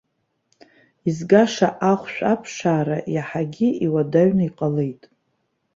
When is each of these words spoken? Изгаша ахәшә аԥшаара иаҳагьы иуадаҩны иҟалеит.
Изгаша 1.09 1.69
ахәшә 1.91 2.21
аԥшаара 2.33 2.97
иаҳагьы 3.15 3.69
иуадаҩны 3.85 4.43
иҟалеит. 4.49 5.01